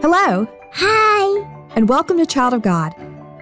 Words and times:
Hello, 0.00 0.46
Hi. 0.74 1.68
and 1.74 1.88
welcome 1.88 2.18
to 2.18 2.26
Child 2.26 2.54
of 2.54 2.62
God, 2.62 2.94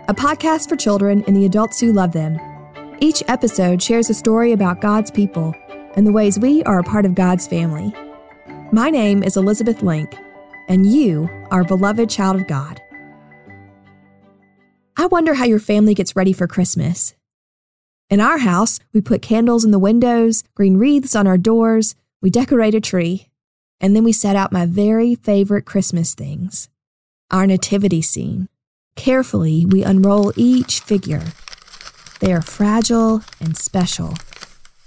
a 0.08 0.14
podcast 0.14 0.68
for 0.68 0.76
children 0.76 1.22
and 1.26 1.36
the 1.36 1.44
adults 1.44 1.78
who 1.78 1.92
love 1.92 2.12
them. 2.12 2.38
Each 2.98 3.22
episode 3.28 3.82
shares 3.82 4.08
a 4.08 4.14
story 4.14 4.52
about 4.52 4.80
God's 4.80 5.10
people 5.10 5.54
and 5.96 6.06
the 6.06 6.12
ways 6.12 6.38
we 6.38 6.62
are 6.64 6.78
a 6.78 6.82
part 6.84 7.04
of 7.04 7.14
God's 7.14 7.46
family. 7.46 7.92
My 8.72 8.88
name 8.88 9.22
is 9.22 9.36
Elizabeth 9.36 9.82
Link, 9.82 10.16
and 10.68 10.90
you 10.90 11.28
are 11.50 11.60
a 11.60 11.66
beloved 11.66 12.08
child 12.08 12.36
of 12.36 12.46
God. 12.46 12.80
I 14.96 15.06
wonder 15.06 15.34
how 15.34 15.44
your 15.44 15.60
family 15.60 15.92
gets 15.92 16.16
ready 16.16 16.32
for 16.32 16.46
Christmas. 16.46 17.14
In 18.08 18.20
our 18.20 18.38
house, 18.38 18.80
we 18.94 19.02
put 19.02 19.20
candles 19.20 19.64
in 19.64 19.72
the 19.72 19.78
windows, 19.78 20.42
green 20.54 20.78
wreaths 20.78 21.14
on 21.14 21.26
our 21.26 21.38
doors, 21.38 21.94
we 22.22 22.30
decorate 22.30 22.74
a 22.74 22.80
tree, 22.80 23.28
and 23.80 23.94
then 23.94 24.04
we 24.04 24.12
set 24.12 24.36
out 24.36 24.52
my 24.52 24.66
very 24.66 25.14
favorite 25.14 25.64
Christmas 25.64 26.14
things 26.14 26.68
our 27.30 27.46
nativity 27.46 28.00
scene. 28.00 28.48
Carefully, 28.94 29.66
we 29.66 29.82
unroll 29.82 30.32
each 30.36 30.78
figure. 30.78 31.24
They 32.20 32.32
are 32.32 32.40
fragile 32.40 33.22
and 33.40 33.56
special, 33.56 34.14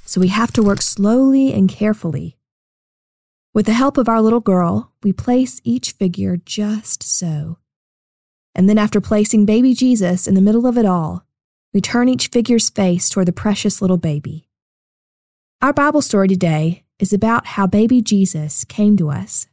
so 0.05 0.21
we 0.21 0.29
have 0.29 0.53
to 0.53 0.63
work 0.63 0.81
slowly 0.81 1.53
and 1.53 1.67
carefully. 1.69 2.37
With 3.53 3.65
the 3.65 3.73
help 3.73 3.97
of 3.97 4.07
our 4.07 4.21
little 4.21 4.39
girl, 4.39 4.93
we 5.03 5.11
place 5.11 5.59
each 5.63 5.91
figure 5.91 6.37
just 6.37 7.03
so. 7.03 7.57
And 8.55 8.69
then, 8.69 8.77
after 8.77 9.01
placing 9.01 9.45
baby 9.45 9.73
Jesus 9.73 10.27
in 10.27 10.33
the 10.33 10.41
middle 10.41 10.65
of 10.65 10.77
it 10.77 10.85
all, 10.85 11.25
we 11.73 11.81
turn 11.81 12.09
each 12.09 12.29
figure's 12.29 12.69
face 12.69 13.09
toward 13.09 13.27
the 13.27 13.33
precious 13.33 13.81
little 13.81 13.97
baby. 13.97 14.47
Our 15.61 15.73
Bible 15.73 16.01
story 16.01 16.27
today 16.27 16.83
is 16.99 17.13
about 17.13 17.45
how 17.47 17.65
baby 17.65 18.01
Jesus 18.01 18.65
came 18.65 18.97
to 18.97 19.09
us. 19.09 19.47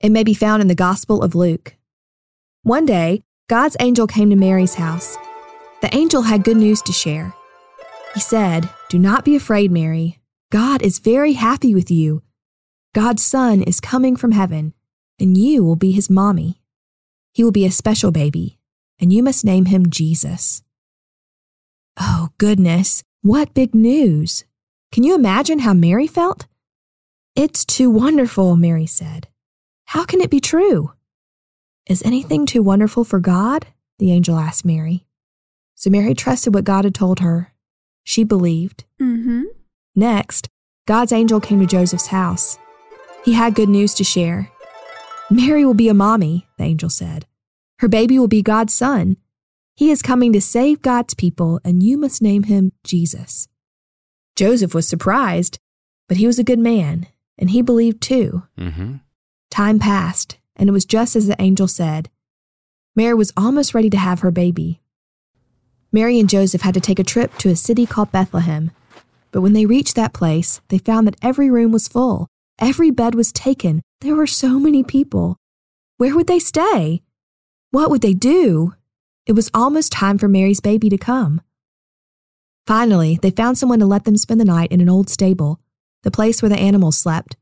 It 0.00 0.10
may 0.10 0.24
be 0.24 0.34
found 0.34 0.62
in 0.62 0.68
the 0.68 0.74
Gospel 0.74 1.22
of 1.22 1.34
Luke. 1.34 1.76
One 2.62 2.86
day, 2.86 3.22
God's 3.48 3.76
angel 3.80 4.06
came 4.06 4.30
to 4.30 4.36
Mary's 4.36 4.74
house. 4.74 5.16
The 5.82 5.94
angel 5.94 6.22
had 6.22 6.44
good 6.44 6.56
news 6.56 6.80
to 6.82 6.92
share. 6.92 7.34
He 8.14 8.20
said, 8.20 8.68
Do 8.88 8.98
not 8.98 9.24
be 9.24 9.36
afraid, 9.36 9.70
Mary. 9.70 10.20
God 10.50 10.82
is 10.82 10.98
very 10.98 11.32
happy 11.32 11.74
with 11.74 11.90
you. 11.90 12.22
God's 12.94 13.24
son 13.24 13.60
is 13.60 13.80
coming 13.80 14.14
from 14.14 14.32
heaven, 14.32 14.72
and 15.18 15.36
you 15.36 15.64
will 15.64 15.76
be 15.76 15.90
his 15.90 16.08
mommy. 16.08 16.62
He 17.32 17.42
will 17.42 17.52
be 17.52 17.66
a 17.66 17.72
special 17.72 18.12
baby, 18.12 18.58
and 19.00 19.12
you 19.12 19.22
must 19.22 19.44
name 19.44 19.64
him 19.64 19.90
Jesus. 19.90 20.62
Oh, 21.98 22.28
goodness, 22.38 23.02
what 23.22 23.52
big 23.52 23.74
news! 23.74 24.44
Can 24.94 25.02
you 25.02 25.16
imagine 25.16 25.58
how 25.58 25.74
Mary 25.74 26.06
felt? 26.06 26.46
It's 27.34 27.64
too 27.64 27.90
wonderful, 27.90 28.54
Mary 28.54 28.86
said. 28.86 29.26
How 29.86 30.04
can 30.04 30.20
it 30.20 30.30
be 30.30 30.38
true? 30.38 30.92
Is 31.88 32.00
anything 32.04 32.46
too 32.46 32.62
wonderful 32.62 33.02
for 33.02 33.18
God? 33.18 33.66
The 33.98 34.12
angel 34.12 34.38
asked 34.38 34.64
Mary. 34.64 35.04
So 35.74 35.90
Mary 35.90 36.14
trusted 36.14 36.54
what 36.54 36.62
God 36.62 36.84
had 36.84 36.94
told 36.94 37.18
her. 37.18 37.52
She 38.04 38.22
believed. 38.22 38.84
Mm-hmm. 39.02 39.42
Next, 39.96 40.48
God's 40.86 41.10
angel 41.10 41.40
came 41.40 41.58
to 41.58 41.66
Joseph's 41.66 42.06
house. 42.06 42.56
He 43.24 43.32
had 43.32 43.56
good 43.56 43.68
news 43.68 43.94
to 43.94 44.04
share. 44.04 44.52
Mary 45.28 45.64
will 45.64 45.74
be 45.74 45.88
a 45.88 45.92
mommy, 45.92 46.46
the 46.56 46.62
angel 46.62 46.88
said. 46.88 47.26
Her 47.80 47.88
baby 47.88 48.16
will 48.16 48.28
be 48.28 48.42
God's 48.42 48.72
son. 48.72 49.16
He 49.74 49.90
is 49.90 50.02
coming 50.02 50.32
to 50.34 50.40
save 50.40 50.82
God's 50.82 51.14
people, 51.14 51.58
and 51.64 51.82
you 51.82 51.98
must 51.98 52.22
name 52.22 52.44
him 52.44 52.70
Jesus. 52.84 53.48
Joseph 54.36 54.74
was 54.74 54.88
surprised, 54.88 55.58
but 56.08 56.16
he 56.16 56.26
was 56.26 56.38
a 56.38 56.44
good 56.44 56.58
man, 56.58 57.06
and 57.38 57.50
he 57.50 57.62
believed 57.62 58.00
too. 58.00 58.42
Mm-hmm. 58.58 58.96
Time 59.50 59.78
passed, 59.78 60.38
and 60.56 60.68
it 60.68 60.72
was 60.72 60.84
just 60.84 61.14
as 61.16 61.26
the 61.26 61.40
angel 61.40 61.68
said. 61.68 62.10
Mary 62.96 63.14
was 63.14 63.32
almost 63.36 63.74
ready 63.74 63.90
to 63.90 63.96
have 63.96 64.20
her 64.20 64.30
baby. 64.30 64.80
Mary 65.92 66.18
and 66.18 66.28
Joseph 66.28 66.62
had 66.62 66.74
to 66.74 66.80
take 66.80 66.98
a 66.98 67.04
trip 67.04 67.36
to 67.38 67.50
a 67.50 67.56
city 67.56 67.86
called 67.86 68.10
Bethlehem. 68.10 68.72
But 69.30 69.42
when 69.42 69.52
they 69.52 69.66
reached 69.66 69.94
that 69.94 70.12
place, 70.12 70.60
they 70.68 70.78
found 70.78 71.06
that 71.06 71.16
every 71.22 71.50
room 71.50 71.72
was 71.72 71.88
full. 71.88 72.28
Every 72.60 72.90
bed 72.90 73.14
was 73.14 73.32
taken. 73.32 73.82
There 74.00 74.14
were 74.14 74.26
so 74.26 74.58
many 74.58 74.82
people. 74.82 75.36
Where 75.96 76.14
would 76.16 76.26
they 76.26 76.38
stay? 76.38 77.02
What 77.70 77.90
would 77.90 78.02
they 78.02 78.14
do? 78.14 78.74
It 79.26 79.32
was 79.32 79.50
almost 79.54 79.92
time 79.92 80.18
for 80.18 80.28
Mary's 80.28 80.60
baby 80.60 80.88
to 80.88 80.98
come. 80.98 81.40
Finally, 82.66 83.18
they 83.20 83.30
found 83.30 83.58
someone 83.58 83.78
to 83.78 83.86
let 83.86 84.04
them 84.04 84.16
spend 84.16 84.40
the 84.40 84.44
night 84.44 84.72
in 84.72 84.80
an 84.80 84.88
old 84.88 85.10
stable, 85.10 85.60
the 86.02 86.10
place 86.10 86.40
where 86.40 86.48
the 86.48 86.56
animals 86.56 86.96
slept. 86.96 87.36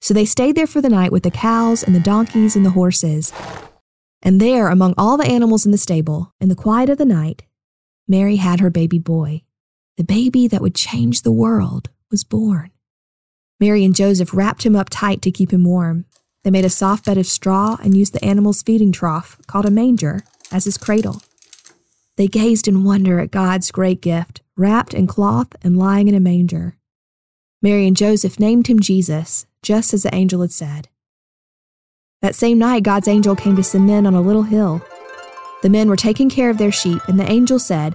So 0.00 0.14
they 0.14 0.24
stayed 0.24 0.56
there 0.56 0.66
for 0.66 0.80
the 0.80 0.88
night 0.88 1.10
with 1.10 1.24
the 1.24 1.30
cows 1.30 1.82
and 1.82 1.94
the 1.94 2.00
donkeys 2.00 2.54
and 2.54 2.64
the 2.64 2.70
horses. 2.70 3.32
And 4.22 4.40
there, 4.40 4.68
among 4.68 4.94
all 4.96 5.16
the 5.16 5.26
animals 5.26 5.66
in 5.66 5.72
the 5.72 5.78
stable, 5.78 6.32
in 6.40 6.48
the 6.48 6.54
quiet 6.54 6.90
of 6.90 6.98
the 6.98 7.04
night, 7.04 7.42
Mary 8.06 8.36
had 8.36 8.60
her 8.60 8.70
baby 8.70 8.98
boy. 8.98 9.42
The 9.96 10.04
baby 10.04 10.46
that 10.48 10.60
would 10.60 10.74
change 10.74 11.22
the 11.22 11.32
world 11.32 11.90
was 12.10 12.22
born. 12.22 12.70
Mary 13.58 13.84
and 13.84 13.94
Joseph 13.94 14.34
wrapped 14.34 14.64
him 14.64 14.76
up 14.76 14.88
tight 14.90 15.22
to 15.22 15.30
keep 15.30 15.52
him 15.52 15.64
warm. 15.64 16.04
They 16.44 16.50
made 16.50 16.64
a 16.64 16.70
soft 16.70 17.06
bed 17.06 17.18
of 17.18 17.26
straw 17.26 17.78
and 17.82 17.96
used 17.96 18.12
the 18.12 18.24
animal's 18.24 18.62
feeding 18.62 18.92
trough, 18.92 19.38
called 19.46 19.66
a 19.66 19.70
manger, 19.70 20.22
as 20.52 20.64
his 20.64 20.78
cradle. 20.78 21.22
They 22.16 22.28
gazed 22.28 22.66
in 22.66 22.84
wonder 22.84 23.20
at 23.20 23.30
God's 23.30 23.70
great 23.70 24.00
gift, 24.00 24.42
wrapped 24.56 24.94
in 24.94 25.06
cloth 25.06 25.48
and 25.62 25.78
lying 25.78 26.08
in 26.08 26.14
a 26.14 26.20
manger. 26.20 26.76
Mary 27.62 27.86
and 27.86 27.96
Joseph 27.96 28.40
named 28.40 28.68
him 28.68 28.80
Jesus, 28.80 29.46
just 29.62 29.92
as 29.92 30.02
the 30.02 30.14
angel 30.14 30.40
had 30.40 30.52
said. 30.52 30.88
That 32.22 32.34
same 32.34 32.58
night, 32.58 32.82
God's 32.82 33.08
angel 33.08 33.36
came 33.36 33.56
to 33.56 33.62
some 33.62 33.86
men 33.86 34.06
on 34.06 34.14
a 34.14 34.20
little 34.20 34.44
hill. 34.44 34.82
The 35.62 35.68
men 35.68 35.88
were 35.88 35.96
taking 35.96 36.30
care 36.30 36.50
of 36.50 36.58
their 36.58 36.72
sheep, 36.72 37.02
and 37.06 37.20
the 37.20 37.30
angel 37.30 37.58
said, 37.58 37.94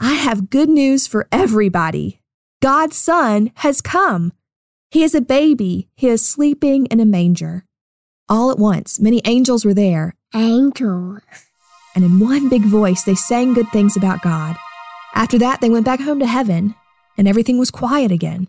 I 0.00 0.14
have 0.14 0.50
good 0.50 0.68
news 0.68 1.06
for 1.06 1.28
everybody. 1.30 2.20
God's 2.60 2.96
son 2.96 3.52
has 3.56 3.80
come. 3.80 4.32
He 4.90 5.02
is 5.02 5.14
a 5.14 5.20
baby. 5.20 5.88
He 5.94 6.08
is 6.08 6.24
sleeping 6.24 6.86
in 6.86 7.00
a 7.00 7.06
manger. 7.06 7.64
All 8.28 8.50
at 8.50 8.58
once, 8.58 9.00
many 9.00 9.22
angels 9.24 9.64
were 9.64 9.74
there, 9.74 10.16
Angels. 10.34 11.20
And 11.94 12.04
in 12.04 12.18
one 12.18 12.48
big 12.48 12.62
voice, 12.62 13.02
they 13.04 13.14
sang 13.14 13.52
good 13.54 13.68
things 13.70 13.96
about 13.96 14.22
God. 14.22 14.56
After 15.14 15.38
that, 15.38 15.60
they 15.60 15.70
went 15.70 15.84
back 15.84 16.00
home 16.00 16.18
to 16.20 16.26
heaven, 16.26 16.74
and 17.18 17.28
everything 17.28 17.58
was 17.58 17.70
quiet 17.70 18.10
again. 18.10 18.48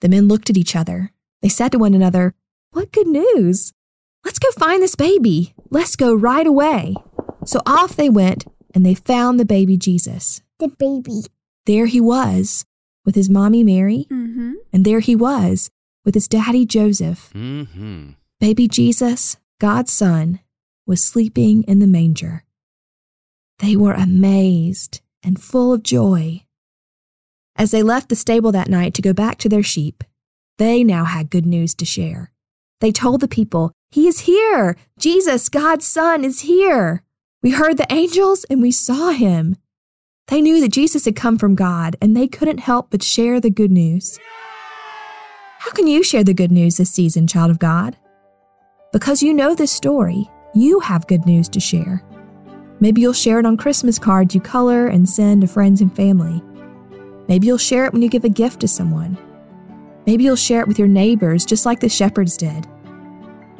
The 0.00 0.08
men 0.08 0.28
looked 0.28 0.50
at 0.50 0.56
each 0.56 0.76
other. 0.76 1.12
They 1.42 1.48
said 1.48 1.72
to 1.72 1.78
one 1.78 1.94
another, 1.94 2.34
What 2.72 2.92
good 2.92 3.06
news! 3.06 3.72
Let's 4.24 4.38
go 4.38 4.50
find 4.52 4.82
this 4.82 4.94
baby. 4.96 5.54
Let's 5.70 5.96
go 5.96 6.14
right 6.14 6.46
away. 6.46 6.94
So 7.44 7.60
off 7.66 7.96
they 7.96 8.10
went, 8.10 8.44
and 8.74 8.84
they 8.84 8.94
found 8.94 9.40
the 9.40 9.44
baby 9.46 9.76
Jesus. 9.76 10.42
The 10.58 10.68
baby. 10.68 11.22
There 11.66 11.86
he 11.86 12.00
was, 12.00 12.64
with 13.04 13.14
his 13.14 13.30
mommy 13.30 13.64
Mary, 13.64 14.06
Mm-hmm. 14.10 14.52
and 14.72 14.84
there 14.84 15.00
he 15.00 15.16
was, 15.16 15.70
with 16.04 16.14
his 16.14 16.28
daddy 16.28 16.66
Joseph. 16.66 17.30
Mm-hmm. 17.34 18.10
Baby 18.40 18.68
Jesus, 18.68 19.36
God's 19.60 19.92
son, 19.92 20.40
was 20.86 21.02
sleeping 21.02 21.62
in 21.64 21.78
the 21.80 21.86
manger. 21.86 22.44
They 23.58 23.76
were 23.76 23.92
amazed 23.92 25.00
and 25.22 25.40
full 25.40 25.72
of 25.72 25.82
joy. 25.82 26.44
As 27.56 27.72
they 27.72 27.82
left 27.82 28.08
the 28.08 28.16
stable 28.16 28.52
that 28.52 28.68
night 28.68 28.94
to 28.94 29.02
go 29.02 29.12
back 29.12 29.38
to 29.38 29.48
their 29.48 29.64
sheep, 29.64 30.04
they 30.58 30.84
now 30.84 31.04
had 31.04 31.30
good 31.30 31.46
news 31.46 31.74
to 31.76 31.84
share. 31.84 32.32
They 32.80 32.92
told 32.92 33.20
the 33.20 33.28
people, 33.28 33.72
He 33.90 34.06
is 34.06 34.20
here! 34.20 34.76
Jesus, 34.98 35.48
God's 35.48 35.86
Son, 35.86 36.24
is 36.24 36.40
here! 36.40 37.02
We 37.42 37.50
heard 37.50 37.76
the 37.76 37.92
angels 37.92 38.44
and 38.44 38.62
we 38.62 38.70
saw 38.70 39.10
him. 39.10 39.56
They 40.28 40.40
knew 40.40 40.60
that 40.60 40.72
Jesus 40.72 41.04
had 41.04 41.16
come 41.16 41.38
from 41.38 41.54
God 41.54 41.96
and 42.00 42.16
they 42.16 42.28
couldn't 42.28 42.58
help 42.58 42.90
but 42.90 43.02
share 43.02 43.40
the 43.40 43.50
good 43.50 43.70
news. 43.72 44.18
How 45.58 45.72
can 45.72 45.86
you 45.86 46.02
share 46.02 46.24
the 46.24 46.34
good 46.34 46.52
news 46.52 46.76
this 46.76 46.90
season, 46.90 47.26
child 47.26 47.50
of 47.50 47.58
God? 47.58 47.96
Because 48.92 49.22
you 49.22 49.34
know 49.34 49.54
this 49.54 49.72
story, 49.72 50.28
you 50.54 50.80
have 50.80 51.06
good 51.06 51.26
news 51.26 51.48
to 51.50 51.60
share. 51.60 52.04
Maybe 52.80 53.00
you'll 53.00 53.12
share 53.12 53.38
it 53.38 53.46
on 53.46 53.56
Christmas 53.56 53.98
cards 53.98 54.34
you 54.34 54.40
color 54.40 54.86
and 54.86 55.08
send 55.08 55.40
to 55.40 55.46
friends 55.46 55.80
and 55.80 55.94
family. 55.94 56.42
Maybe 57.28 57.46
you'll 57.46 57.58
share 57.58 57.84
it 57.84 57.92
when 57.92 58.02
you 58.02 58.08
give 58.08 58.24
a 58.24 58.28
gift 58.28 58.60
to 58.60 58.68
someone. 58.68 59.18
Maybe 60.06 60.24
you'll 60.24 60.36
share 60.36 60.60
it 60.60 60.68
with 60.68 60.78
your 60.78 60.88
neighbors, 60.88 61.44
just 61.44 61.66
like 61.66 61.80
the 61.80 61.88
shepherds 61.88 62.36
did. 62.36 62.66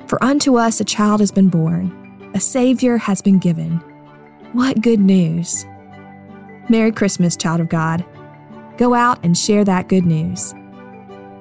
For 0.06 0.22
unto 0.24 0.56
us 0.56 0.80
a 0.80 0.84
child 0.84 1.20
has 1.20 1.30
been 1.30 1.48
born, 1.48 2.30
a 2.34 2.40
Savior 2.40 2.96
has 2.96 3.20
been 3.20 3.38
given. 3.38 3.72
What 4.52 4.80
good 4.80 5.00
news! 5.00 5.66
Merry 6.70 6.92
Christmas, 6.92 7.36
child 7.36 7.60
of 7.60 7.68
God. 7.68 8.04
Go 8.78 8.94
out 8.94 9.22
and 9.24 9.36
share 9.36 9.64
that 9.64 9.88
good 9.88 10.06
news. 10.06 10.54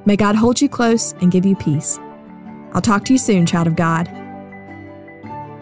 May 0.06 0.16
God 0.16 0.36
hold 0.36 0.60
you 0.60 0.68
close 0.68 1.14
and 1.22 1.32
give 1.32 1.46
you 1.46 1.56
peace. 1.56 2.00
I'll 2.74 2.82
talk 2.82 3.06
to 3.06 3.14
you 3.14 3.20
soon, 3.20 3.46
child 3.46 3.68
of 3.68 3.76
God. 3.76 4.08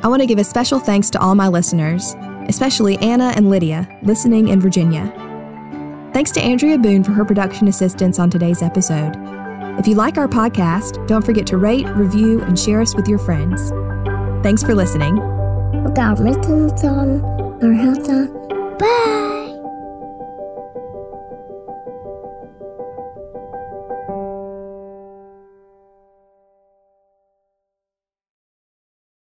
I 0.06 0.08
want 0.08 0.22
to 0.22 0.28
give 0.28 0.38
a 0.38 0.44
special 0.44 0.78
thanks 0.78 1.10
to 1.10 1.20
all 1.20 1.34
my 1.34 1.48
listeners, 1.48 2.16
especially 2.48 2.96
Anna 3.00 3.34
and 3.36 3.50
Lydia, 3.50 3.90
listening 4.04 4.50
in 4.50 4.62
Virginia. 4.62 5.12
Thanks 6.14 6.30
to 6.34 6.42
Andrea 6.42 6.78
Boone 6.78 7.04
for 7.04 7.12
her 7.14 7.26
production 7.26 7.68
assistance 7.70 8.20
on 8.20 8.30
today's 8.30 8.62
episode. 8.62 9.16
If 9.80 9.88
you 9.88 9.96
like 9.96 10.20
our 10.20 10.28
podcast, 10.28 11.08
don't 11.08 11.26
forget 11.26 11.48
to 11.48 11.58
rate, 11.58 11.88
review, 11.96 12.40
and 12.44 12.58
share 12.58 12.82
us 12.82 12.96
with 12.96 13.08
your 13.08 13.18
friends. 13.18 13.72
Thanks 14.44 14.62
for 14.62 14.76
listening. 14.76 15.18
Our 15.18 15.90
mittens 16.20 16.84
on. 16.84 18.78
Bye! 18.78 19.35